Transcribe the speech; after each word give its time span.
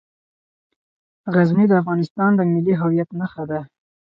غزني 1.33 1.65
د 1.69 1.73
افغانستان 1.81 2.31
د 2.35 2.41
ملي 2.51 2.73
هویت 2.81 3.09
نښه 3.19 3.43
ده. 3.51 3.61